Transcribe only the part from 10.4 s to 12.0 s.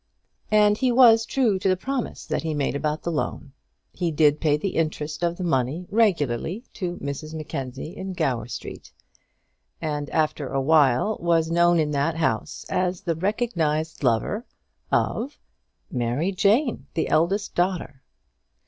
a while was known in